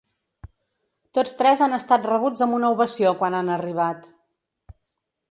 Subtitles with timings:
[1.17, 4.09] Tots tres han estat rebuts amb una ovació quan han arribat.